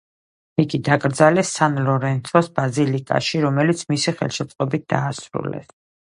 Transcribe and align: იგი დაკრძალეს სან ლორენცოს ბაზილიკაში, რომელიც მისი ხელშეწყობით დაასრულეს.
იგი 0.61 0.77
დაკრძალეს 0.85 1.49
სან 1.57 1.75
ლორენცოს 1.87 2.49
ბაზილიკაში, 2.59 3.41
რომელიც 3.47 3.83
მისი 3.95 4.15
ხელშეწყობით 4.23 4.87
დაასრულეს. 4.95 5.69